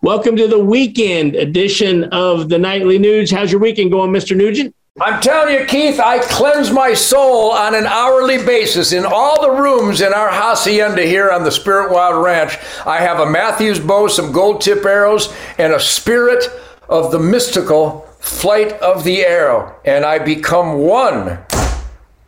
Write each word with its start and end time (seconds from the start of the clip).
Welcome 0.00 0.36
to 0.36 0.46
the 0.46 0.60
weekend 0.60 1.34
edition 1.34 2.04
of 2.04 2.48
the 2.48 2.56
Nightly 2.56 3.00
Nuge. 3.00 3.36
How's 3.36 3.50
your 3.50 3.60
weekend 3.60 3.90
going, 3.90 4.12
Mr. 4.12 4.36
Nugent? 4.36 4.72
I'm 5.00 5.20
telling 5.20 5.52
you, 5.52 5.66
Keith, 5.66 5.98
I 5.98 6.20
cleanse 6.20 6.70
my 6.70 6.94
soul 6.94 7.50
on 7.50 7.74
an 7.74 7.84
hourly 7.84 8.36
basis 8.38 8.92
in 8.92 9.04
all 9.04 9.42
the 9.42 9.60
rooms 9.60 10.00
in 10.00 10.14
our 10.14 10.28
hacienda 10.28 11.02
here 11.02 11.32
on 11.32 11.42
the 11.42 11.50
Spirit 11.50 11.90
Wild 11.90 12.24
Ranch. 12.24 12.56
I 12.86 12.98
have 12.98 13.18
a 13.18 13.28
Mathews 13.28 13.80
bow, 13.80 14.06
some 14.06 14.30
gold 14.30 14.60
tip 14.60 14.84
arrows, 14.84 15.34
and 15.58 15.72
a 15.72 15.80
spirit 15.80 16.44
of 16.88 17.10
the 17.10 17.18
mystical 17.18 18.02
flight 18.20 18.74
of 18.74 19.02
the 19.02 19.22
arrow. 19.22 19.74
And 19.84 20.04
I 20.04 20.20
become 20.20 20.78
one 20.78 21.40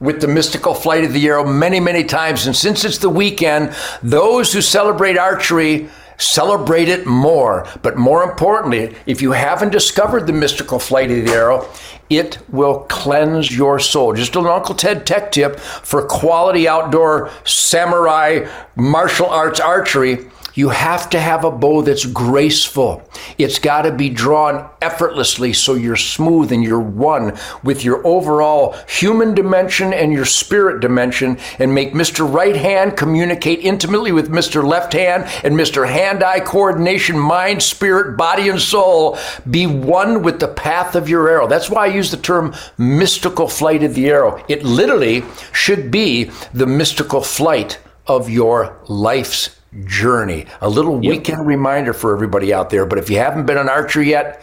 with 0.00 0.21
the 0.21 0.29
mystical 0.29 0.75
flight 0.75 1.05
of 1.05 1.12
the 1.12 1.25
arrow 1.29 1.46
many, 1.46 1.79
many 1.79 2.02
times. 2.02 2.46
And 2.48 2.57
since 2.57 2.84
it's 2.84 2.98
the 2.98 3.11
weekend, 3.11 3.77
those 4.02 4.52
who 4.52 4.61
celebrate 4.61 5.16
archery 5.16 5.89
celebrate 6.21 6.89
it 6.89 7.07
more. 7.07 7.66
But 7.82 7.96
more 7.96 8.23
importantly, 8.23 8.95
if 9.07 9.21
you 9.23 9.32
haven't 9.32 9.71
discovered 9.71 10.27
the 10.27 10.32
mystical 10.32 10.79
flight 10.79 11.11
of 11.11 11.25
the 11.25 11.32
arrow, 11.32 11.68
it 12.08 12.39
will 12.49 12.81
cleanse 12.89 13.57
your 13.57 13.79
soul. 13.79 14.14
Just 14.14 14.36
an 14.36 14.46
Uncle 14.46 14.75
Ted 14.75 15.07
tech 15.07 15.32
tip 15.32 15.58
for 15.58 16.07
quality 16.07 16.68
outdoor 16.68 17.30
samurai 17.44 18.49
martial 18.77 19.27
arts 19.27 19.61
archery 19.61 20.29
you 20.54 20.71
have 20.71 21.11
to 21.11 21.21
have 21.21 21.45
a 21.45 21.50
bow 21.50 21.82
that's 21.82 22.07
graceful. 22.07 23.03
It's 23.39 23.58
got 23.58 23.82
to 23.82 23.93
be 23.93 24.08
drawn 24.08 24.68
effortlessly 24.82 25.53
so 25.53 25.75
you're 25.75 25.96
smooth 25.96 26.53
and 26.53 26.63
you're 26.63 26.81
one 26.81 27.36
with 27.63 27.85
your 27.85 28.07
overall 28.07 28.77
human 28.89 29.35
dimension 29.35 29.93
and 29.93 30.13
your 30.13 30.25
spirit 30.25 30.81
dimension 30.81 31.39
and 31.58 31.75
make 31.75 31.93
Mr. 31.93 32.33
Right 32.33 32.56
Hand 32.56 32.97
communicate 32.97 33.61
intimately 33.61 34.12
with 34.12 34.31
Mr. 34.31 34.64
Left 34.64 34.92
Hand 34.92 35.25
and 35.44 35.55
Mr. 35.55 35.89
Hand 35.89 36.22
eye 36.22 36.41
coordination, 36.41 37.19
mind, 37.19 37.62
spirit, 37.62 38.17
body, 38.17 38.48
and 38.48 38.61
soul 38.61 39.19
be 39.48 39.67
one 39.67 40.22
with 40.22 40.41
the 40.41 40.48
path 40.48 40.94
of 40.94 41.08
your 41.08 41.28
arrow. 41.28 41.46
That's 41.46 41.70
why 41.70 41.84
I 41.84 41.94
use 41.94 42.11
the 42.11 42.17
term 42.17 42.55
mystical 42.78 43.48
flight 43.48 43.83
of 43.83 43.94
the 43.94 44.08
arrow. 44.08 44.44
It 44.48 44.64
literally 44.64 45.24
should 45.52 45.91
be 45.91 46.30
the 46.52 46.67
mystical 46.67 47.20
flight 47.22 47.78
of 48.06 48.28
your 48.28 48.77
life's 48.89 49.59
journey. 49.84 50.46
A 50.60 50.68
little 50.68 51.02
yep. 51.02 51.10
weekend 51.10 51.46
reminder 51.46 51.92
for 51.92 52.12
everybody 52.12 52.52
out 52.52 52.70
there. 52.70 52.86
But 52.86 52.98
if 52.98 53.10
you 53.10 53.18
haven't 53.18 53.46
been 53.46 53.58
an 53.58 53.68
archer 53.68 54.02
yet, 54.02 54.42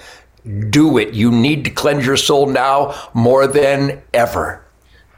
do 0.69 0.97
it. 0.97 1.13
You 1.13 1.31
need 1.31 1.65
to 1.65 1.71
cleanse 1.71 2.05
your 2.05 2.17
soul 2.17 2.47
now 2.47 2.95
more 3.13 3.47
than 3.47 4.01
ever. 4.13 4.63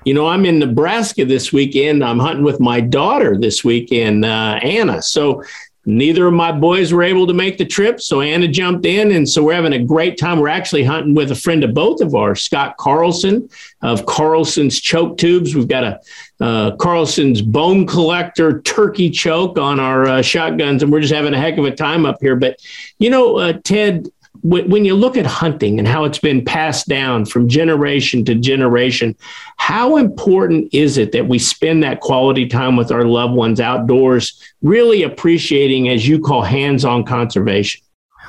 You 0.06 0.14
know, 0.14 0.28
I'm 0.28 0.46
in 0.46 0.60
Nebraska 0.60 1.26
this 1.26 1.52
weekend. 1.52 2.04
I'm 2.04 2.20
hunting 2.20 2.44
with 2.44 2.60
my 2.60 2.80
daughter 2.80 3.38
this 3.38 3.64
weekend, 3.64 4.26
uh, 4.26 4.60
Anna. 4.64 5.02
So 5.02 5.44
neither 5.86 6.28
of 6.28 6.34
my 6.34 6.52
boys 6.52 6.94
were 6.94 7.04
able 7.04 7.26
to 7.28 7.34
make 7.34 7.58
the 7.58 7.66
trip. 7.66 8.00
So 8.02 8.22
Anna 8.22 8.48
jumped 8.48 8.86
in. 8.86 9.12
And 9.12 9.28
so 9.28 9.44
we're 9.44 9.54
having 9.54 9.74
a 9.74 9.84
great 9.84 10.18
time. 10.18 10.40
We're 10.40 10.50
actually 10.50 10.84
hunting 10.84 11.16
with 11.16 11.32
a 11.32 11.36
friend 11.36 11.64
of 11.64 11.74
both 11.74 12.02
of 12.02 12.14
ours, 12.14 12.44
Scott 12.44 12.78
Carlson 12.78 13.50
of 13.82 14.06
Carlson's 14.06 14.80
Choke 14.80 15.18
Tubes. 15.18 15.56
We've 15.56 15.68
got 15.68 15.84
a 15.84 16.00
uh, 16.42 16.76
Carlson's 16.78 17.42
Bone 17.42 17.86
Collector 17.86 18.62
turkey 18.62 19.10
choke 19.10 19.58
on 19.58 19.80
our 19.80 20.06
uh, 20.06 20.22
shotguns. 20.22 20.84
And 20.84 20.92
we're 20.92 21.02
just 21.02 21.14
having 21.14 21.34
a 21.34 21.40
heck 21.40 21.58
of 21.58 21.66
a 21.66 21.76
time 21.76 22.06
up 22.06 22.18
here. 22.22 22.36
But, 22.36 22.60
you 22.98 23.10
know, 23.10 23.38
uh, 23.38 23.54
Ted, 23.64 24.08
when 24.42 24.86
you 24.86 24.96
look 24.96 25.18
at 25.18 25.26
hunting 25.26 25.80
and 25.80 25.88
how 25.88 26.06
it's 26.06 26.20
been 26.20 26.44
passed 26.44 26.88
down 26.88 27.26
from 27.26 27.50
generation 27.50 28.24
to 28.26 28.36
generation, 28.36 29.16
how 29.58 29.98
important 29.98 30.74
is 30.74 30.98
it 30.98 31.12
that 31.12 31.28
we 31.28 31.40
spend 31.40 31.84
that 31.84 32.00
quality 32.00 32.48
time 32.48 32.78
with 32.78 32.92
our 32.92 33.04
loved 33.04 33.34
ones 33.34 33.60
outdoors, 33.60 34.42
really 34.62 35.04
appreciating, 35.04 35.90
as 35.90 36.08
you 36.08 36.20
call, 36.20 36.42
hands 36.42 36.86
on 36.86 37.04
conservation? 37.04 37.82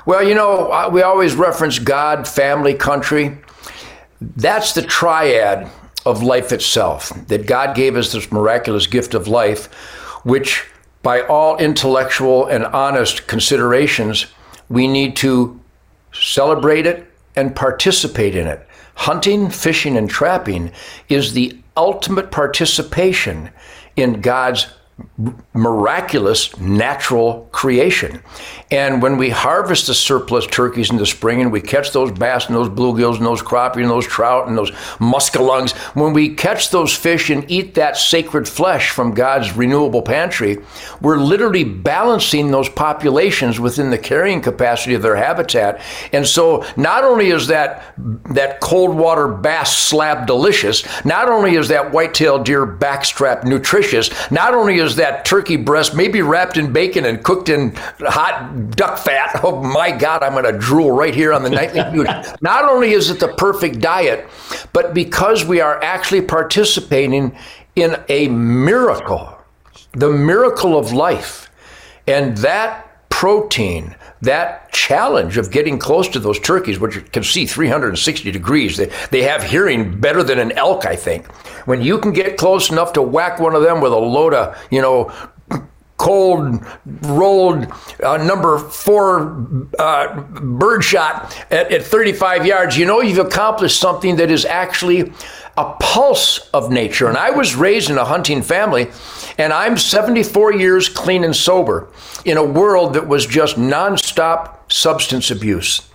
Well, 0.06 0.27
you 0.27 0.34
know, 0.34 0.88
we 0.92 1.03
always 1.03 1.34
reference 1.34 1.78
God, 1.78 2.27
family, 2.27 2.75
country. 2.75 3.36
That's 4.20 4.72
the 4.72 4.83
triad 4.83 5.70
of 6.06 6.22
life 6.22 6.50
itself, 6.50 7.11
that 7.28 7.47
God 7.47 7.76
gave 7.76 7.97
us 7.97 8.12
this 8.12 8.32
miraculous 8.32 8.87
gift 8.87 9.15
of 9.15 9.28
life, 9.28 9.66
which, 10.25 10.66
by 11.03 11.20
all 11.20 11.56
intellectual 11.59 12.47
and 12.47 12.65
honest 12.65 13.26
considerations, 13.26 14.26
we 14.69 14.88
need 14.88 15.16
to 15.16 15.59
celebrate 16.12 16.87
it, 16.87 17.06
and 17.37 17.54
participate 17.54 18.34
in 18.34 18.47
it. 18.47 18.66
Hunting, 18.94 19.50
fishing, 19.50 19.97
and 19.97 20.10
trapping 20.10 20.72
is 21.09 21.32
the 21.32 21.59
ultimate 21.76 22.31
participation 22.31 23.50
in 23.97 24.20
God's 24.20 24.66
miraculous 25.55 26.56
natural 26.59 27.49
creation. 27.53 28.22
And 28.71 29.03
when 29.03 29.16
we 29.16 29.31
harvest 29.31 29.88
the 29.88 29.94
surplus 29.94 30.47
turkeys 30.47 30.91
in 30.91 30.97
the 30.97 31.06
spring 31.06 31.41
and 31.41 31.50
we 31.50 31.61
catch 31.61 31.93
those 31.93 32.12
bass 32.12 32.47
and 32.47 32.55
those 32.55 32.69
bluegills 32.69 33.16
and 33.16 33.27
those 33.27 33.43
crappie 33.43 33.83
and 33.83 33.91
those 33.91 34.06
trout 34.06 34.49
and 34.49 34.56
those 34.56 34.71
muskellungs, 34.99 35.72
when 35.97 36.12
we 36.12 36.34
catch 36.34 36.71
those 36.71 36.94
fish 36.94 37.31
and 37.31 37.50
eat 37.50 37.75
that 37.75 37.97
sacred 37.97 38.49
flesh 38.49 38.91
from 38.91 39.12
God's 39.12 39.56
renewable 39.56 40.03
pantry, 40.03 40.59
we're 41.00 41.19
literally 41.19 41.65
balancing 41.65 42.50
those 42.50 42.69
populations 42.69 43.59
within 43.59 43.91
the 43.91 43.99
carrying 43.99 44.41
capacity 44.41 44.94
of 44.94 45.03
their 45.03 45.17
habitat. 45.17 45.81
And 46.12 46.27
so 46.27 46.65
not 46.77 47.05
only 47.05 47.31
is 47.31 47.49
that 47.49 47.94
that 48.31 48.61
cold 48.61 48.97
water 48.97 49.28
bass 49.28 49.77
slab 49.77 50.27
delicious, 50.27 50.84
not 51.05 51.28
only 51.28 51.56
is 51.56 51.69
that 51.69 51.93
white-tailed 51.93 52.44
deer 52.44 52.67
backstrap 52.67 53.44
nutritious, 53.44 54.11
not 54.31 54.55
only 54.55 54.78
is 54.78 54.90
that 54.97 55.25
turkey 55.25 55.56
breast 55.56 55.95
maybe 55.95 56.23
wrapped 56.23 56.56
in 56.56 56.73
bacon 56.73 57.05
and 57.05 57.23
cooked 57.23 57.49
in 57.49 57.73
hot 58.01 58.71
duck 58.77 58.99
fat. 58.99 59.41
Oh 59.51 59.62
my 59.62 59.91
God, 59.91 60.23
I'm 60.23 60.33
going 60.33 60.45
to 60.45 60.59
drool 60.59 60.91
right 60.91 61.15
here 61.15 61.33
on 61.33 61.43
the 61.43 61.51
nightly 61.51 61.83
food. 61.93 62.06
Not 62.41 62.69
only 62.69 62.93
is 62.93 63.11
it 63.11 63.21
the 63.21 63.29
perfect 63.34 63.81
diet, 63.81 64.29
but 64.73 64.93
because 64.93 65.45
we 65.45 65.61
are 65.61 65.83
actually 65.83 66.23
participating 66.23 67.37
in 67.77 67.97
a 68.09 68.29
miracle, 68.29 69.37
the 69.93 70.11
miracle 70.11 70.79
of 70.79 70.93
life. 70.93 71.50
And 72.06 72.37
that 72.39 73.09
protein, 73.09 73.95
that 74.22 74.70
challenge 74.72 75.36
of 75.36 75.50
getting 75.50 75.78
close 75.78 76.08
to 76.08 76.19
those 76.19 76.38
turkeys, 76.38 76.78
which 76.78 77.10
can 77.12 77.22
see 77.22 77.47
360 77.47 78.31
degrees, 78.31 78.76
they, 78.76 78.91
they 79.10 79.22
have 79.22 79.42
hearing 79.42 79.98
better 79.98 80.22
than 80.22 80.38
an 80.38 80.53
elk, 80.53 80.86
I 80.86 80.97
think. 80.97 81.26
When 81.66 81.81
you 81.81 81.98
can 81.98 82.12
get 82.12 82.36
close 82.36 82.70
enough 82.70 82.92
to 82.94 83.03
whack 83.03 83.38
one 83.41 83.54
of 83.54 83.62
them 83.62 83.81
with 83.81 83.92
a 83.92 83.97
load 83.97 84.34
of, 84.34 84.56
you 84.70 84.82
know, 84.82 85.12
cold 86.00 86.65
rolled 87.03 87.66
uh, 88.03 88.16
number 88.16 88.59
four 88.59 89.47
uh, 89.78 90.22
bird 90.22 90.83
shot 90.83 91.37
at, 91.50 91.71
at 91.71 91.83
35 91.83 92.47
yards, 92.47 92.77
you 92.78 92.87
know 92.87 93.03
you've 93.03 93.19
accomplished 93.19 93.78
something 93.78 94.16
that 94.16 94.31
is 94.31 94.47
actually 94.47 95.12
a 95.59 95.75
pulse 95.78 96.49
of 96.55 96.71
nature. 96.71 97.06
And 97.06 97.19
I 97.19 97.31
was 97.31 97.55
raised 97.55 97.91
in 97.91 97.99
a 97.99 98.05
hunting 98.06 98.41
family, 98.41 98.88
and 99.37 99.53
I'm 99.53 99.77
74 99.77 100.55
years 100.55 100.88
clean 100.88 101.22
and 101.22 101.37
sober 101.37 101.88
in 102.25 102.38
a 102.38 102.44
world 102.44 102.94
that 102.94 103.06
was 103.06 103.27
just 103.27 103.56
nonstop 103.56 104.72
substance 104.72 105.31
abuse. 105.31 105.87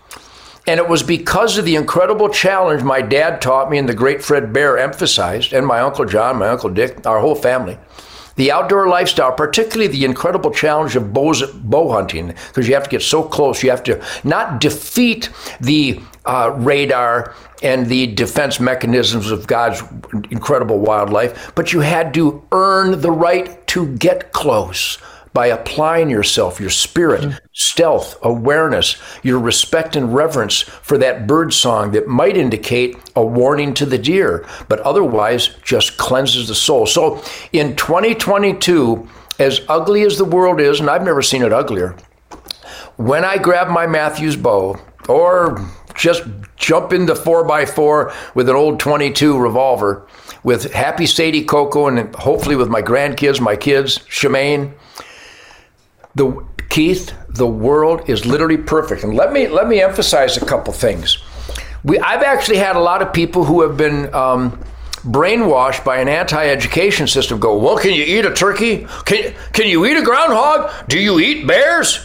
And 0.67 0.79
it 0.79 0.87
was 0.87 1.01
because 1.01 1.57
of 1.57 1.66
the 1.66 1.75
incredible 1.75 2.29
challenge 2.29 2.83
my 2.83 3.01
dad 3.01 3.41
taught 3.41 3.72
me 3.72 3.79
and 3.79 3.89
the 3.89 3.93
great 3.95 4.23
Fred 4.23 4.53
Bear 4.53 4.77
emphasized, 4.77 5.51
and 5.51 5.66
my 5.66 5.79
Uncle 5.79 6.05
John, 6.05 6.37
my 6.37 6.49
Uncle 6.49 6.69
Dick, 6.69 7.07
our 7.07 7.19
whole 7.19 7.35
family 7.35 7.79
the 8.35 8.51
outdoor 8.51 8.88
lifestyle, 8.88 9.31
particularly 9.31 9.88
the 9.88 10.06
incredible 10.06 10.51
challenge 10.51 10.96
of 10.96 11.13
bows, 11.13 11.44
bow 11.51 11.91
hunting, 11.91 12.28
because 12.47 12.68
you 12.68 12.73
have 12.73 12.84
to 12.84 12.90
get 12.90 13.01
so 13.01 13.23
close. 13.23 13.63
You 13.63 13.69
have 13.69 13.84
to 13.84 14.03
not 14.23 14.59
defeat 14.59 15.29
the 15.62 16.01
uh, 16.25 16.53
radar 16.57 17.34
and 17.63 17.88
the 17.88 18.07
defense 18.07 18.59
mechanisms 18.59 19.31
of 19.31 19.47
God's 19.47 19.81
incredible 20.31 20.79
wildlife, 20.79 21.53
but 21.56 21.72
you 21.72 21.79
had 21.79 22.13
to 22.16 22.44
earn 22.51 23.01
the 23.01 23.12
right 23.12 23.66
to 23.68 23.88
get 23.96 24.34
close 24.34 24.97
by 25.35 25.47
applying 25.47 26.09
yourself, 26.09 26.62
your 26.62 26.69
spirit, 26.69 27.22
mm-hmm. 27.22 27.38
stealth, 27.51 28.18
awareness, 28.23 28.96
your 29.22 29.38
respect 29.38 29.97
and 29.97 30.16
reverence 30.16 30.61
for 30.61 30.97
that 30.97 31.28
bird 31.28 31.53
song 31.53 31.91
that 31.91 32.08
might 32.08 32.37
indicate 32.37 32.96
a 33.17 33.23
warning 33.23 33.73
to 33.73 33.85
the 33.85 33.97
deer, 33.97 34.47
but 34.70 34.79
otherwise 34.79 35.49
just 35.61 35.97
cleanses 35.97 36.47
the 36.47 36.55
soul. 36.55 36.85
So 36.85 37.22
in 37.52 37.76
2022, 37.76 39.08
as 39.37 39.59
ugly 39.67 40.03
as 40.03 40.17
the 40.17 40.23
world 40.23 40.61
is, 40.61 40.79
and 40.79 40.90
I've 40.90 41.03
never 41.03 41.22
seen 41.22 41.43
it 41.43 41.52
uglier, 41.52 41.97
when 42.96 43.26
I 43.26 43.38
grab 43.38 43.67
my 43.67 43.85
Mathews 43.85 44.38
bow 44.38 44.79
or 45.09 45.59
just 45.96 46.23
jump 46.55 46.93
into 46.93 47.14
4x4 47.14 48.35
with 48.35 48.47
an 48.47 48.55
old 48.55 48.79
22 48.79 49.38
revolver 49.38 50.08
with 50.43 50.72
happy 50.72 51.05
Sadie 51.05 51.43
Coco 51.43 51.88
and 51.88 52.16
hopefully 52.16 52.55
with 52.55 52.70
my 52.70 52.81
grandkids, 52.81 53.41
my 53.41 53.58
kids, 53.58 53.99
Shemane, 53.99 54.73
the 56.16 56.46
Keith, 56.70 57.14
the 57.29 57.47
world 57.47 58.09
is 58.09 58.26
literally 58.26 58.58
perfect. 58.58 59.03
And 59.03 59.16
let 59.16 59.32
me 59.32 59.47
let 59.47 59.67
me 59.67 59.82
emphasize 59.82 60.38
a 60.38 60.46
couple 60.46 60.73
things. 60.73 61.17
We, 61.84 62.00
I've 62.00 62.23
actually 62.23 62.58
had 62.58 62.76
a 62.76 62.79
lot 62.79 63.02
of 63.02 63.14
people 63.14 63.46
who 63.46 63.62
have 63.62 63.78
been 63.78 64.14
um, 64.14 64.59
brainwashed 65.03 65.85
by 65.85 65.97
an 65.97 66.08
anti-education 66.08 67.08
system. 67.08 67.40
Go, 67.40 67.58
well, 67.58 67.78
can 67.78 67.94
you 67.94 68.03
eat 68.03 68.26
a 68.26 68.34
turkey? 68.34 68.88
Can 69.06 69.34
can 69.53 69.67
you 69.67 69.85
eat 69.85 69.97
a 69.97 70.02
groundhog? 70.02 70.72
Do 70.90 71.00
you 71.00 71.20
eat 71.20 71.46
bears? 71.46 72.00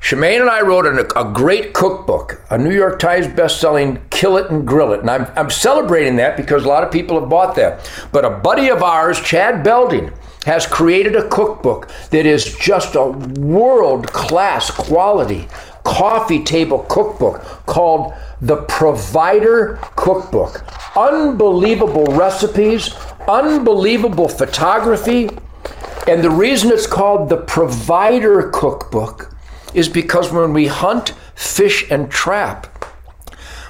Shemane 0.00 0.40
and 0.40 0.48
I 0.48 0.60
wrote 0.60 0.86
an, 0.86 0.98
a 1.16 1.32
great 1.32 1.74
cookbook, 1.74 2.40
a 2.50 2.56
New 2.56 2.72
York 2.72 3.00
Times 3.00 3.26
best-selling 3.26 4.00
Kill 4.10 4.36
It 4.36 4.48
and 4.48 4.64
Grill 4.64 4.92
It. 4.92 5.00
And 5.00 5.10
I'm, 5.10 5.26
I'm 5.34 5.50
celebrating 5.50 6.14
that 6.16 6.36
because 6.36 6.64
a 6.64 6.68
lot 6.68 6.84
of 6.84 6.92
people 6.92 7.18
have 7.18 7.28
bought 7.28 7.56
that. 7.56 7.90
But 8.12 8.24
a 8.24 8.30
buddy 8.30 8.68
of 8.68 8.80
ours, 8.80 9.20
Chad 9.20 9.64
Belding, 9.64 10.12
has 10.48 10.66
created 10.66 11.14
a 11.14 11.28
cookbook 11.28 11.90
that 12.10 12.24
is 12.24 12.56
just 12.56 12.94
a 12.94 13.04
world-class 13.04 14.70
quality 14.70 15.46
coffee 15.84 16.42
table 16.42 16.86
cookbook 16.88 17.42
called 17.66 18.14
the 18.40 18.56
Provider 18.62 19.78
Cookbook. 19.94 20.64
Unbelievable 20.96 22.06
recipes, 22.06 22.94
unbelievable 23.28 24.26
photography. 24.26 25.28
And 26.06 26.24
the 26.24 26.30
reason 26.30 26.70
it's 26.72 26.86
called 26.86 27.28
the 27.28 27.36
Provider 27.36 28.48
Cookbook 28.48 29.30
is 29.74 29.86
because 29.90 30.32
when 30.32 30.54
we 30.54 30.66
hunt, 30.66 31.10
fish, 31.34 31.84
and 31.90 32.10
trap, 32.10 32.74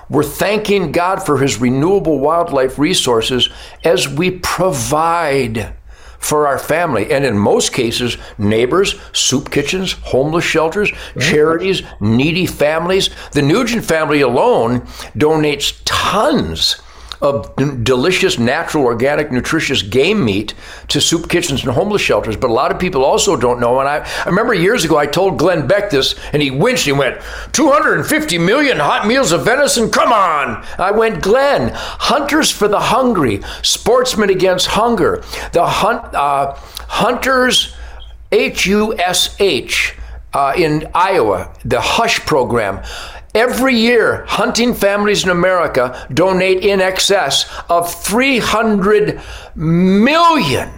we're 0.09 0.23
thanking 0.23 0.93
God 0.93 1.27
for 1.27 1.39
his 1.39 1.61
renewable 1.61 2.21
wildlife 2.21 2.79
resources 2.79 3.49
as 3.83 4.09
we 4.09 4.31
provide 4.31 5.75
for 6.19 6.47
our 6.47 6.59
family. 6.59 7.13
And 7.13 7.25
in 7.25 7.39
most 7.39 7.73
cases, 7.73 8.17
neighbors, 8.37 8.97
soup 9.13 9.51
kitchens, 9.51 9.93
homeless 9.93 10.45
shelters, 10.45 10.93
charities, 11.19 11.83
needy 12.01 12.47
families. 12.47 13.11
The 13.33 13.43
Nugent 13.43 13.85
family 13.85 14.21
alone 14.21 14.81
donates 15.17 15.81
tons 15.85 16.81
of 17.21 17.55
delicious, 17.85 18.39
natural, 18.39 18.85
organic, 18.85 19.33
nutritious 19.33 19.83
game 19.83 20.25
meat 20.25 20.55
to 20.89 21.01
soup 21.01 21.29
kitchens 21.29 21.65
and 21.65 21.73
homeless 21.73 22.03
shelters. 22.03 22.37
But 22.37 22.51
a 22.51 22.53
lot 22.53 22.71
of 22.71 22.79
people 22.79 23.05
also 23.05 23.37
don't 23.37 23.61
know. 23.61 23.81
And 23.81 23.89
I, 23.89 24.09
I 24.25 24.29
remember 24.29 24.55
years 24.55 24.85
ago 24.85 24.97
I 24.97 25.07
told 25.07 25.39
Glenn 25.39 25.67
Beck 25.67 25.91
this, 25.91 26.15
and 26.33 26.41
he 26.41 26.51
winced. 26.51 26.85
He 26.85 26.93
went, 26.93 27.21
250 27.53 28.39
million 28.39 28.79
hot 28.79 29.07
meals 29.07 29.33
of 29.33 29.45
venison? 29.45 29.91
Come 29.91 30.13
on. 30.13 30.65
I 30.79 30.91
went, 30.93 31.23
Glenn, 31.23 31.73
Hunters 31.75 32.51
for 32.51 32.69
the 32.69 32.81
Hungry, 32.81 33.41
Sportsmen 33.63 34.31
Against 34.31 34.69
Hunger, 34.69 35.23
the 35.53 35.67
hunt, 35.67 36.15
uh, 36.15 36.55
Hunters, 36.89 37.75
H 38.31 38.67
U 38.67 38.97
S 38.99 39.37
H. 39.41 39.95
Uh, 40.35 40.53
in 40.59 40.87
Iowa, 40.95 41.55
the 41.65 41.81
HUSH 41.81 42.27
program 42.27 42.85
Every 43.39 43.77
year, 43.77 44.25
hunting 44.27 44.75
families 44.75 45.23
in 45.23 45.31
America 45.31 46.05
donate 46.13 46.65
in 46.65 46.81
excess 46.81 47.49
of 47.69 47.95
300 47.95 49.21
million 49.55 50.69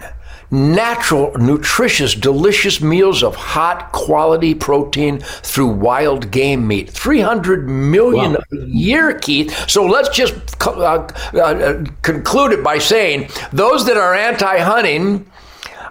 natural, 0.51 1.35
nutritious, 1.39 2.13
delicious 2.13 2.79
meals 2.79 3.23
of 3.23 3.33
hot 3.35 3.91
quality 3.93 4.53
protein 4.53 5.21
through 5.21 5.69
wild 5.69 6.29
game 6.29 6.67
meat. 6.67 6.91
300 6.91 7.67
million 7.67 8.33
wow. 8.33 8.43
a 8.51 8.65
year, 8.67 9.17
Keith. 9.17 9.67
So 9.67 9.83
let's 9.83 10.09
just 10.09 10.35
uh, 10.61 11.07
uh, 11.33 11.83
conclude 12.03 12.51
it 12.51 12.63
by 12.63 12.77
saying 12.77 13.31
those 13.51 13.87
that 13.87 13.97
are 13.97 14.13
anti 14.13 14.59
hunting 14.59 15.25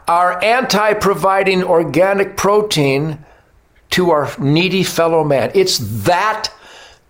are 0.06 0.40
anti 0.44 0.94
providing 0.94 1.64
organic 1.64 2.37
protein 2.37 3.25
to 3.90 4.12
our 4.12 4.31
needy 4.38 4.84
fellow 4.84 5.25
man. 5.25 5.50
It's 5.52 5.78
that 6.05 6.52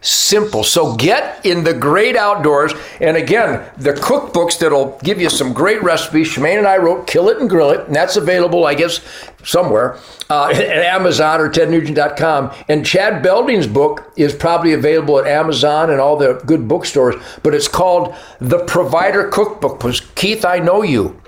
simple. 0.01 0.65
So 0.65 0.95
get 0.97 1.45
in 1.45 1.65
the 1.65 1.75
great 1.75 2.17
outdoors. 2.17 2.73
And 3.01 3.17
again, 3.17 3.71
the 3.77 3.93
cookbooks 3.93 4.59
that'll 4.59 4.99
give 5.03 5.21
you 5.21 5.29
some 5.29 5.53
great 5.53 5.83
recipes. 5.83 6.29
Shemane 6.29 6.59
and 6.59 6.67
I 6.67 6.79
wrote 6.79 7.07
Kill 7.07 7.29
It 7.29 7.39
and 7.39 7.51
Grill 7.51 7.71
It, 7.71 7.87
and 7.87 7.95
that's 7.95 8.17
available, 8.17 8.65
I 8.65 8.75
guess, 8.75 9.01
somewhere 9.45 9.99
uh, 10.29 10.49
at 10.55 10.61
Amazon 10.61 11.41
or 11.41 11.51
tednugent.com. 11.51 12.55
And 12.69 12.87
Chad 12.87 13.23
Belding's 13.23 13.67
book 13.67 14.13
is 14.17 14.35
probably 14.35 14.73
available 14.73 15.19
at 15.19 15.27
Amazon 15.27 15.91
and 15.91 16.01
all 16.01 16.17
the 16.17 16.43
good 16.47 16.67
bookstores, 16.67 17.17
but 17.43 17.55
it's 17.55 17.69
called 17.69 18.15
The 18.41 18.65
Provider 18.65 19.29
Cookbook. 19.29 19.79
Because 19.79 20.01
Keith, 20.15 20.45
I 20.45 20.59
know 20.59 20.83
you. 20.83 21.21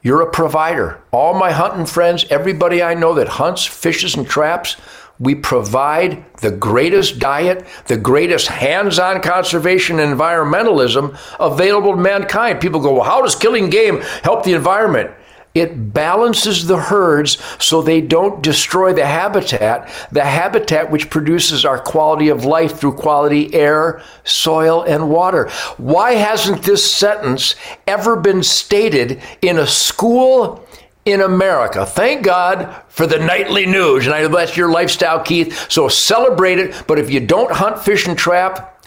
You're 0.00 0.22
a 0.22 0.30
provider. 0.30 1.00
All 1.10 1.34
my 1.34 1.50
hunting 1.50 1.84
friends, 1.84 2.24
everybody 2.30 2.82
I 2.82 2.94
know 2.94 3.14
that 3.14 3.28
hunts, 3.28 3.66
fishes, 3.66 4.16
and 4.16 4.26
traps, 4.26 4.76
we 5.20 5.34
provide 5.34 6.24
the 6.36 6.50
greatest 6.50 7.18
diet, 7.18 7.66
the 7.86 7.96
greatest 7.96 8.48
hands 8.48 8.98
on 8.98 9.20
conservation 9.20 9.98
and 9.98 10.16
environmentalism 10.16 11.18
available 11.40 11.92
to 11.92 12.00
mankind. 12.00 12.60
People 12.60 12.80
go, 12.80 12.94
well, 12.94 13.02
how 13.02 13.22
does 13.22 13.34
killing 13.34 13.68
game 13.68 14.00
help 14.22 14.44
the 14.44 14.54
environment? 14.54 15.10
It 15.54 15.92
balances 15.92 16.66
the 16.66 16.76
herds 16.76 17.38
so 17.58 17.82
they 17.82 18.00
don't 18.00 18.42
destroy 18.42 18.92
the 18.92 19.06
habitat, 19.06 19.90
the 20.12 20.24
habitat 20.24 20.90
which 20.90 21.10
produces 21.10 21.64
our 21.64 21.80
quality 21.80 22.28
of 22.28 22.44
life 22.44 22.78
through 22.78 22.92
quality 22.92 23.52
air, 23.54 24.02
soil, 24.22 24.82
and 24.82 25.10
water. 25.10 25.48
Why 25.78 26.12
hasn't 26.12 26.62
this 26.62 26.88
sentence 26.88 27.56
ever 27.88 28.14
been 28.14 28.44
stated 28.44 29.20
in 29.42 29.58
a 29.58 29.66
school 29.66 30.64
in 31.08 31.20
America. 31.20 31.86
Thank 31.86 32.24
God 32.24 32.82
for 32.88 33.06
the 33.06 33.18
Nightly 33.18 33.66
Nuge. 33.66 34.04
And 34.04 34.14
I 34.14 34.22
know 34.22 34.28
that's 34.28 34.56
your 34.56 34.70
lifestyle, 34.70 35.20
Keith. 35.20 35.70
So 35.70 35.88
celebrate 35.88 36.58
it. 36.58 36.84
But 36.86 36.98
if 36.98 37.10
you 37.10 37.20
don't 37.20 37.50
hunt, 37.50 37.82
fish, 37.82 38.06
and 38.06 38.16
trap, 38.16 38.78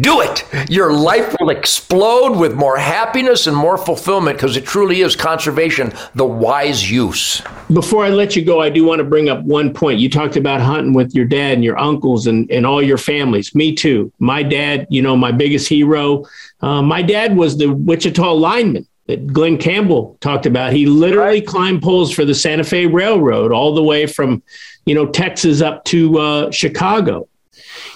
do 0.00 0.20
it. 0.20 0.44
Your 0.68 0.92
life 0.92 1.34
will 1.40 1.48
explode 1.48 2.38
with 2.38 2.54
more 2.54 2.76
happiness 2.76 3.46
and 3.46 3.56
more 3.56 3.78
fulfillment 3.78 4.36
because 4.36 4.54
it 4.54 4.66
truly 4.66 5.00
is 5.00 5.16
conservation, 5.16 5.94
the 6.14 6.26
wise 6.26 6.90
use. 6.90 7.40
Before 7.72 8.04
I 8.04 8.10
let 8.10 8.36
you 8.36 8.44
go, 8.44 8.60
I 8.60 8.68
do 8.68 8.84
want 8.84 8.98
to 8.98 9.04
bring 9.04 9.30
up 9.30 9.42
one 9.44 9.72
point. 9.72 9.98
You 9.98 10.10
talked 10.10 10.36
about 10.36 10.60
hunting 10.60 10.92
with 10.92 11.14
your 11.14 11.24
dad 11.24 11.54
and 11.54 11.64
your 11.64 11.78
uncles 11.78 12.26
and, 12.26 12.50
and 12.50 12.66
all 12.66 12.82
your 12.82 12.98
families. 12.98 13.54
Me 13.54 13.74
too. 13.74 14.12
My 14.18 14.42
dad, 14.42 14.86
you 14.90 15.00
know, 15.00 15.16
my 15.16 15.32
biggest 15.32 15.70
hero. 15.70 16.26
Uh, 16.60 16.82
my 16.82 17.00
dad 17.00 17.34
was 17.34 17.56
the 17.56 17.72
Wichita 17.72 18.30
lineman 18.30 18.86
that 19.08 19.26
Glen 19.26 19.58
Campbell 19.58 20.16
talked 20.20 20.46
about. 20.46 20.72
He 20.72 20.86
literally 20.86 21.40
right. 21.40 21.46
climbed 21.46 21.82
poles 21.82 22.12
for 22.12 22.24
the 22.24 22.34
Santa 22.34 22.62
Fe 22.62 22.86
Railroad 22.86 23.52
all 23.52 23.74
the 23.74 23.82
way 23.82 24.06
from, 24.06 24.42
you 24.86 24.94
know, 24.94 25.06
Texas 25.06 25.60
up 25.60 25.84
to 25.86 26.18
uh, 26.18 26.50
Chicago. 26.50 27.26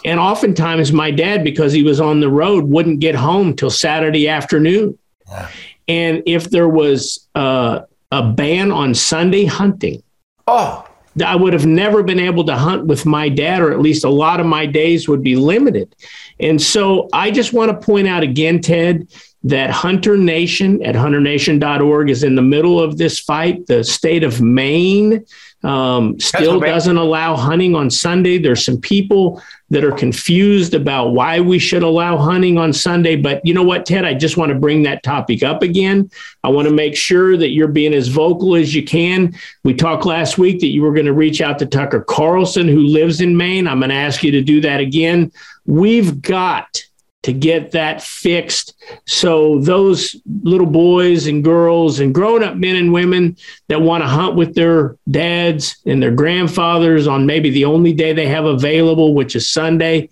And 0.05 0.19
oftentimes, 0.19 0.93
my 0.93 1.11
dad, 1.11 1.45
because 1.45 1.73
he 1.73 1.83
was 1.83 2.01
on 2.01 2.21
the 2.21 2.29
road, 2.29 2.65
wouldn't 2.65 2.99
get 2.99 3.15
home 3.15 3.55
till 3.55 3.71
Saturday 3.71 4.29
afternoon. 4.29 4.99
Yeah. 5.29 5.49
And 5.87 6.23
if 6.27 6.51
there 6.51 6.69
was 6.69 7.29
uh, 7.35 7.83
a 8.11 8.23
ban 8.33 8.73
on 8.73 8.95
Sunday 8.95 9.45
hunting, 9.45 10.03
oh, 10.47 10.89
I 11.25 11.37
would 11.37 11.53
have 11.53 11.67
never 11.67 12.03
been 12.03 12.19
able 12.19 12.45
to 12.45 12.57
hunt 12.57 12.87
with 12.87 13.05
my 13.05 13.29
dad, 13.29 13.61
or 13.61 13.71
at 13.71 13.81
least 13.81 14.05
a 14.05 14.09
lot 14.09 14.41
of 14.41 14.47
my 14.47 14.65
days 14.67 15.09
would 15.09 15.23
be 15.23 15.37
limited. 15.37 15.95
And 16.41 16.61
so 16.61 17.09
I 17.13 17.31
just 17.31 17.53
want 17.53 17.71
to 17.71 17.87
point 17.87 18.09
out 18.09 18.23
again, 18.23 18.61
Ted, 18.61 19.09
that 19.45 19.71
Hunter 19.71 20.17
Nation 20.17 20.83
at 20.85 20.95
hunternation.org 20.95 22.11
is 22.11 22.23
in 22.23 22.37
the 22.37 22.43
middle 22.43 22.81
of 22.81 22.97
this 22.97 23.19
fight. 23.19 23.67
The 23.67 23.83
state 23.83 24.23
of 24.23 24.41
Maine 24.41 25.27
um, 25.65 26.19
still 26.19 26.61
doesn't 26.61 26.97
allow 26.97 27.37
hunting 27.37 27.75
on 27.75 27.91
Sunday. 27.91 28.39
There's 28.39 28.65
some 28.65 28.81
people 28.81 29.43
that 29.71 29.85
are 29.85 29.93
confused 29.93 30.75
about 30.75 31.09
why 31.09 31.41
we 31.41 31.59
should 31.59 31.83
allow 31.83 32.17
hunting 32.19 32.59
on 32.59 32.73
Sunday. 32.73 33.17
But 33.17 33.45
you 33.45 33.55
know 33.55 33.63
what, 33.63 33.87
Ted? 33.87 34.05
I 34.05 34.15
just 34.15 34.37
want 34.37 34.53
to 34.53 34.59
bring 34.59 34.83
that 34.83 35.03
topic 35.03 35.43
up 35.43 35.63
again. 35.63 36.11
I 36.45 36.49
want 36.49 36.69
to 36.69 36.75
make 36.75 36.97
sure 36.97 37.37
that 37.37 37.51
you're 37.51 37.69
being 37.69 37.95
as 37.95 38.09
vocal 38.09 38.55
as 38.55 38.75
you 38.75 38.85
can. 38.85 39.35
We 39.65 39.75
talked 39.75 40.05
last 40.05 40.37
week 40.37 40.61
that 40.61 40.69
you 40.69 40.83
were 40.83 40.93
going 40.93 41.07
to 41.07 41.13
reach 41.13 41.41
out 41.41 41.59
to 41.61 41.67
Tucker 41.67 42.03
Carlson, 42.03 42.69
who 42.69 42.81
lives 42.81 43.21
in 43.21 43.37
Maine. 43.37 43.67
I'm 43.67 43.79
going 43.79 43.91
to 43.91 43.97
ask 43.97 44.23
you 44.23 44.31
to 44.33 44.43
do 44.43 44.61
that 44.61 44.81
again. 44.81 45.33
We've 45.65 46.21
got 46.21 46.83
to 47.23 47.33
get 47.33 47.71
that 47.71 48.03
fixed 48.03 48.75
so 49.07 49.59
those 49.61 50.17
little 50.43 50.67
boys 50.67 51.27
and 51.27 51.45
girls 51.45 52.01
and 52.01 52.15
grown 52.15 52.43
up 52.43 52.57
men 52.57 52.77
and 52.77 52.93
women 52.93 53.37
that 53.69 53.81
want 53.81 54.03
to 54.03 54.09
hunt 54.09 54.35
with 54.35 54.55
their 54.55 54.97
dads 55.11 55.77
and 55.87 56.03
their 56.03 56.11
grandfathers 56.11 57.07
on 57.07 57.27
maybe 57.27 57.51
the 57.51 57.65
only 57.65 57.93
day 57.93 58.13
they 58.13 58.27
have 58.27 58.45
available, 58.45 59.15
which 59.15 59.37
is 59.37 59.49
Sunday, 59.49 60.09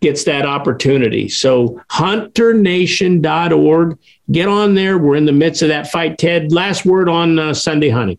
gets 0.00 0.24
that 0.24 0.46
opportunity. 0.46 1.28
So 1.28 1.80
hunternation.org, 1.90 3.98
get 4.30 4.48
on 4.48 4.74
there. 4.74 4.98
We're 4.98 5.16
in 5.16 5.24
the 5.24 5.32
midst 5.32 5.62
of 5.62 5.68
that 5.68 5.90
fight. 5.90 6.18
Ted, 6.18 6.52
last 6.52 6.84
word 6.84 7.08
on 7.08 7.38
uh, 7.38 7.54
Sunday 7.54 7.88
hunting. 7.88 8.18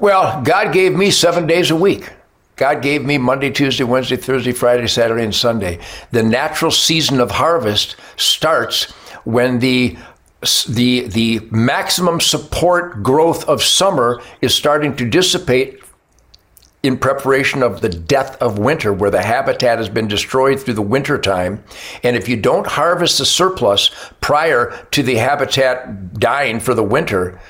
Well, 0.00 0.42
God 0.42 0.72
gave 0.72 0.94
me 0.94 1.10
seven 1.10 1.46
days 1.46 1.70
a 1.70 1.76
week. 1.76 2.10
God 2.56 2.82
gave 2.82 3.04
me 3.04 3.18
Monday, 3.18 3.50
Tuesday, 3.50 3.84
Wednesday, 3.84 4.16
Thursday, 4.16 4.52
Friday, 4.52 4.86
Saturday, 4.86 5.24
and 5.24 5.34
Sunday. 5.34 5.80
The 6.12 6.22
natural 6.22 6.70
season 6.70 7.20
of 7.20 7.32
harvest 7.32 7.96
starts 8.16 8.92
when 9.24 9.58
the 9.58 9.96
the 10.68 11.08
the 11.08 11.40
maximum 11.50 12.20
support 12.20 13.02
growth 13.02 13.48
of 13.48 13.62
summer 13.62 14.20
is 14.42 14.54
starting 14.54 14.94
to 14.96 15.08
dissipate 15.08 15.80
in 16.82 16.98
preparation 16.98 17.62
of 17.62 17.80
the 17.80 17.88
death 17.88 18.36
of 18.42 18.58
winter 18.58 18.92
where 18.92 19.10
the 19.10 19.22
habitat 19.22 19.78
has 19.78 19.88
been 19.88 20.06
destroyed 20.06 20.60
through 20.60 20.74
the 20.74 20.82
winter 20.82 21.18
time 21.18 21.64
and 22.02 22.14
if 22.14 22.28
you 22.28 22.36
don't 22.36 22.66
harvest 22.66 23.16
the 23.16 23.24
surplus 23.24 23.90
prior 24.20 24.86
to 24.90 25.02
the 25.02 25.14
habitat 25.14 26.12
dying 26.20 26.60
for 26.60 26.74
the 26.74 26.84
winter 26.84 27.40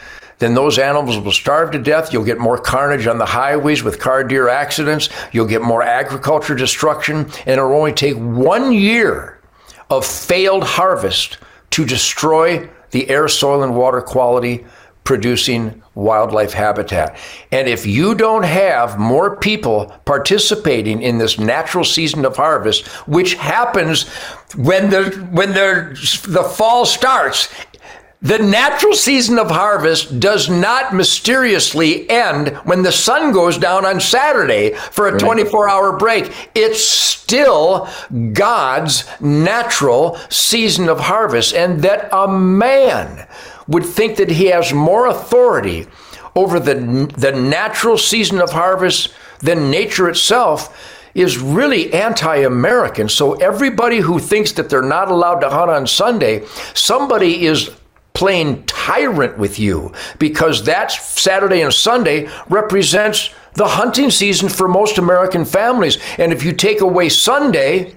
then 0.44 0.54
those 0.54 0.78
animals 0.78 1.16
will 1.18 1.32
starve 1.32 1.70
to 1.70 1.78
death. 1.78 2.12
You'll 2.12 2.24
get 2.24 2.38
more 2.38 2.58
carnage 2.58 3.06
on 3.06 3.16
the 3.16 3.24
highways 3.24 3.82
with 3.82 3.98
car 3.98 4.22
deer 4.22 4.48
accidents. 4.48 5.08
You'll 5.32 5.46
get 5.46 5.62
more 5.62 5.82
agriculture 5.82 6.54
destruction. 6.54 7.16
And 7.46 7.58
it'll 7.58 7.72
only 7.72 7.94
take 7.94 8.16
one 8.16 8.70
year 8.70 9.40
of 9.88 10.04
failed 10.04 10.64
harvest 10.64 11.38
to 11.70 11.86
destroy 11.86 12.68
the 12.90 13.08
air, 13.08 13.26
soil, 13.26 13.62
and 13.62 13.74
water 13.74 14.02
quality 14.02 14.66
producing 15.04 15.82
wildlife 15.94 16.52
habitat. 16.52 17.16
And 17.50 17.68
if 17.68 17.86
you 17.86 18.14
don't 18.14 18.42
have 18.42 18.98
more 18.98 19.36
people 19.36 19.94
participating 20.04 21.02
in 21.02 21.18
this 21.18 21.38
natural 21.38 21.84
season 21.84 22.24
of 22.24 22.36
harvest, 22.36 22.86
which 23.06 23.34
happens 23.34 24.08
when 24.56 24.90
the 24.90 25.04
when 25.30 25.50
the 25.50 26.22
the 26.26 26.42
fall 26.42 26.86
starts 26.86 27.48
the 28.24 28.38
natural 28.38 28.94
season 28.94 29.38
of 29.38 29.50
harvest 29.50 30.18
does 30.18 30.48
not 30.48 30.94
mysteriously 30.94 32.08
end 32.08 32.48
when 32.64 32.82
the 32.82 32.90
sun 32.90 33.32
goes 33.32 33.58
down 33.58 33.84
on 33.84 34.00
Saturday 34.00 34.72
for 34.72 35.08
a 35.08 35.18
24 35.18 35.68
hour 35.68 35.94
break. 35.98 36.32
It's 36.54 36.82
still 36.82 37.86
God's 38.32 39.04
natural 39.20 40.18
season 40.30 40.88
of 40.88 41.00
harvest, 41.00 41.54
and 41.54 41.82
that 41.82 42.08
a 42.12 42.26
man 42.26 43.28
would 43.68 43.84
think 43.84 44.16
that 44.16 44.30
he 44.30 44.46
has 44.46 44.72
more 44.72 45.06
authority 45.08 45.86
over 46.34 46.58
the, 46.58 47.12
the 47.18 47.32
natural 47.32 47.98
season 47.98 48.40
of 48.40 48.50
harvest 48.50 49.12
than 49.40 49.70
nature 49.70 50.08
itself 50.08 50.74
is 51.14 51.36
really 51.36 51.92
anti 51.92 52.38
American. 52.38 53.10
So, 53.10 53.34
everybody 53.34 53.98
who 53.98 54.18
thinks 54.18 54.52
that 54.52 54.70
they're 54.70 54.80
not 54.80 55.10
allowed 55.10 55.40
to 55.40 55.50
hunt 55.50 55.70
on 55.70 55.86
Sunday, 55.86 56.46
somebody 56.72 57.44
is 57.44 57.70
playing 58.14 58.64
tyrant 58.66 59.36
with 59.36 59.58
you 59.58 59.92
because 60.20 60.64
that 60.64 60.92
Saturday 60.92 61.62
and 61.62 61.74
Sunday 61.74 62.28
represents 62.48 63.30
the 63.54 63.66
hunting 63.66 64.08
season 64.08 64.48
for 64.48 64.68
most 64.68 64.98
American 64.98 65.44
families. 65.44 65.98
And 66.16 66.32
if 66.32 66.44
you 66.44 66.52
take 66.52 66.80
away 66.80 67.08
Sunday, 67.08 67.94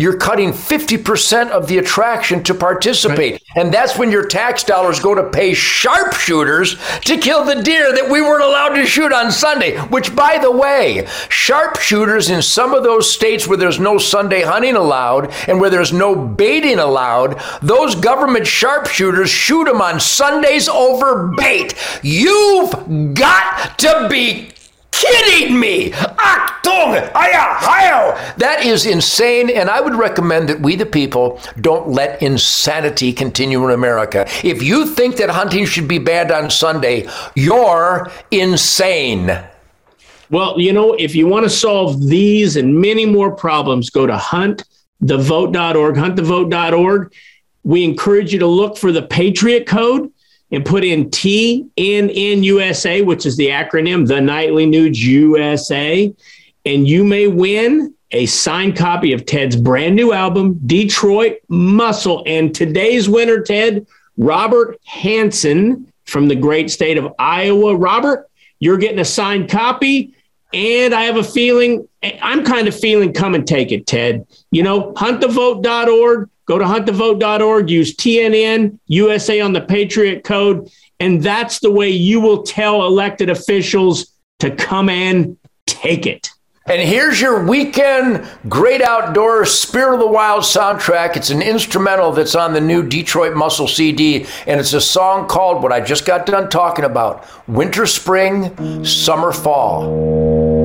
you're 0.00 0.16
cutting 0.16 0.50
50% 0.50 1.50
of 1.50 1.68
the 1.68 1.78
attraction 1.78 2.42
to 2.44 2.54
participate. 2.54 3.32
Right. 3.32 3.42
And 3.56 3.72
that's 3.72 3.98
when 3.98 4.10
your 4.10 4.26
tax 4.26 4.64
dollars 4.64 4.98
go 4.98 5.14
to 5.14 5.28
pay 5.28 5.52
sharpshooters 5.52 6.76
to 7.02 7.18
kill 7.18 7.44
the 7.44 7.62
deer 7.62 7.92
that 7.92 8.08
we 8.08 8.22
weren't 8.22 8.42
allowed 8.42 8.76
to 8.76 8.86
shoot 8.86 9.12
on 9.12 9.30
Sunday. 9.30 9.78
Which, 9.78 10.16
by 10.16 10.38
the 10.38 10.50
way, 10.50 11.06
sharpshooters 11.28 12.30
in 12.30 12.40
some 12.40 12.72
of 12.72 12.82
those 12.82 13.12
states 13.12 13.46
where 13.46 13.58
there's 13.58 13.78
no 13.78 13.98
Sunday 13.98 14.42
hunting 14.42 14.76
allowed 14.76 15.32
and 15.46 15.60
where 15.60 15.70
there's 15.70 15.92
no 15.92 16.14
baiting 16.14 16.78
allowed, 16.78 17.38
those 17.60 17.94
government 17.94 18.46
sharpshooters 18.46 19.28
shoot 19.28 19.66
them 19.66 19.82
on 19.82 20.00
Sundays 20.00 20.68
over 20.68 21.28
bait. 21.36 21.74
You've 22.02 23.14
got 23.14 23.78
to 23.80 24.08
be 24.08 24.52
kidding 25.00 25.58
me? 25.58 25.90
Achtung! 25.90 27.10
Aya, 27.14 27.56
hayo! 27.56 28.36
That 28.36 28.64
is 28.64 28.86
insane, 28.86 29.50
and 29.50 29.70
I 29.70 29.80
would 29.80 29.94
recommend 29.94 30.48
that 30.48 30.60
we, 30.60 30.76
the 30.76 30.86
people, 30.86 31.40
don't 31.60 31.88
let 31.88 32.22
insanity 32.22 33.12
continue 33.12 33.64
in 33.64 33.70
America. 33.70 34.26
If 34.44 34.62
you 34.62 34.86
think 34.86 35.16
that 35.16 35.30
hunting 35.30 35.64
should 35.64 35.88
be 35.88 35.98
banned 35.98 36.30
on 36.30 36.50
Sunday, 36.50 37.08
you're 37.34 38.10
insane. 38.30 39.38
Well, 40.30 40.60
you 40.60 40.72
know, 40.72 40.94
if 40.94 41.14
you 41.14 41.26
want 41.26 41.44
to 41.44 41.50
solve 41.50 42.06
these 42.06 42.56
and 42.56 42.80
many 42.80 43.04
more 43.04 43.34
problems, 43.34 43.90
go 43.90 44.06
to 44.06 44.14
huntthevote.org, 44.14 45.94
huntthevote.org. 45.96 47.14
We 47.62 47.84
encourage 47.84 48.32
you 48.32 48.38
to 48.38 48.46
look 48.46 48.78
for 48.78 48.92
the 48.92 49.02
Patriot 49.02 49.66
Code 49.66 50.12
and 50.50 50.64
put 50.64 50.84
in 50.84 51.10
TNN 51.10 53.06
which 53.06 53.26
is 53.26 53.36
the 53.36 53.48
acronym, 53.48 54.06
the 54.06 54.20
Nightly 54.20 54.66
Nuge 54.66 54.98
USA, 54.98 56.12
and 56.64 56.88
you 56.88 57.04
may 57.04 57.26
win 57.26 57.94
a 58.12 58.26
signed 58.26 58.76
copy 58.76 59.12
of 59.12 59.24
Ted's 59.24 59.56
brand 59.56 59.94
new 59.94 60.12
album, 60.12 60.60
Detroit 60.66 61.38
Muscle. 61.48 62.24
And 62.26 62.54
today's 62.54 63.08
winner, 63.08 63.40
Ted, 63.40 63.86
Robert 64.16 64.80
Hanson 64.84 65.92
from 66.06 66.28
the 66.28 66.34
great 66.34 66.70
state 66.70 66.98
of 66.98 67.14
Iowa. 67.18 67.76
Robert, 67.76 68.28
you're 68.58 68.78
getting 68.78 68.98
a 68.98 69.04
signed 69.04 69.48
copy. 69.48 70.14
And 70.52 70.92
I 70.92 71.02
have 71.02 71.16
a 71.16 71.22
feeling, 71.22 71.88
I'm 72.02 72.44
kind 72.44 72.66
of 72.66 72.78
feeling 72.78 73.12
come 73.12 73.36
and 73.36 73.46
take 73.46 73.70
it, 73.70 73.86
Ted. 73.86 74.26
You 74.50 74.64
know, 74.64 74.92
huntthevote.org, 74.94 76.28
Go 76.50 76.58
to 76.58 76.64
huntthevote.org, 76.64 77.70
use 77.70 77.94
TNN 77.94 78.76
USA 78.88 79.40
on 79.40 79.52
the 79.52 79.60
Patriot 79.60 80.24
Code, 80.24 80.68
and 80.98 81.22
that's 81.22 81.60
the 81.60 81.70
way 81.70 81.90
you 81.90 82.18
will 82.18 82.42
tell 82.42 82.84
elected 82.84 83.30
officials 83.30 84.12
to 84.40 84.50
come 84.50 84.88
and 84.88 85.36
take 85.68 86.06
it. 86.06 86.28
And 86.66 86.82
here's 86.82 87.20
your 87.20 87.46
weekend 87.46 88.28
great 88.48 88.82
outdoors 88.82 89.52
Spirit 89.52 89.94
of 89.94 90.00
the 90.00 90.08
Wild 90.08 90.42
soundtrack. 90.42 91.14
It's 91.16 91.30
an 91.30 91.40
instrumental 91.40 92.10
that's 92.10 92.34
on 92.34 92.52
the 92.52 92.60
new 92.60 92.82
Detroit 92.82 93.36
Muscle 93.36 93.68
CD, 93.68 94.26
and 94.48 94.58
it's 94.58 94.72
a 94.72 94.80
song 94.80 95.28
called 95.28 95.62
what 95.62 95.72
I 95.72 95.80
just 95.80 96.04
got 96.04 96.26
done 96.26 96.50
talking 96.50 96.84
about 96.84 97.28
Winter, 97.46 97.86
Spring, 97.86 98.84
Summer, 98.84 99.30
Fall. 99.30 100.59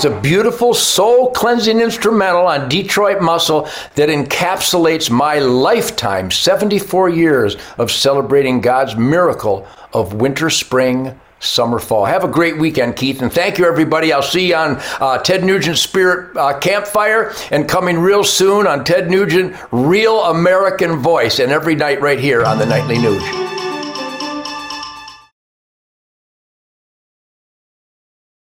It's 0.00 0.06
a 0.06 0.20
beautiful, 0.22 0.72
soul 0.72 1.30
cleansing 1.32 1.78
instrumental 1.78 2.46
on 2.46 2.70
Detroit 2.70 3.20
Muscle 3.20 3.68
that 3.96 4.08
encapsulates 4.08 5.10
my 5.10 5.40
lifetime 5.40 6.30
74 6.30 7.10
years 7.10 7.58
of 7.76 7.90
celebrating 7.90 8.62
God's 8.62 8.96
miracle 8.96 9.68
of 9.92 10.14
winter, 10.14 10.48
spring, 10.48 11.20
summer, 11.38 11.78
fall. 11.78 12.06
Have 12.06 12.24
a 12.24 12.28
great 12.28 12.56
weekend, 12.56 12.96
Keith, 12.96 13.20
and 13.20 13.30
thank 13.30 13.58
you, 13.58 13.66
everybody. 13.66 14.10
I'll 14.10 14.22
see 14.22 14.48
you 14.48 14.54
on 14.54 14.78
uh, 15.02 15.18
Ted 15.18 15.44
Nugent 15.44 15.76
Spirit 15.76 16.34
uh, 16.34 16.58
Campfire 16.58 17.34
and 17.50 17.68
coming 17.68 17.98
real 17.98 18.24
soon 18.24 18.66
on 18.66 18.84
Ted 18.84 19.10
Nugent 19.10 19.54
Real 19.70 20.22
American 20.22 20.96
Voice, 20.96 21.40
and 21.40 21.52
every 21.52 21.74
night 21.74 22.00
right 22.00 22.18
here 22.18 22.42
on 22.42 22.56
the 22.56 22.64
Nightly 22.64 22.96
Nuge. 22.96 23.49